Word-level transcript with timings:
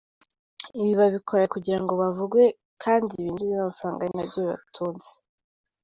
Ibi 0.79 0.91
babikora 0.99 1.43
kugirango 1.53 1.93
bavugwe 2.01 2.43
kandi 2.83 3.11
binjize 3.23 3.53
n’amafaranga, 3.55 4.01
ari 4.01 4.13
nabyo 4.15 4.39
bibatunze. 4.43 5.11